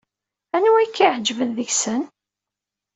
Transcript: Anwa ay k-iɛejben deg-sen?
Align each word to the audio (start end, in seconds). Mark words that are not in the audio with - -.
Anwa 0.55 0.77
ay 0.79 0.89
k-iɛejben 0.89 1.49
deg-sen? 1.57 2.01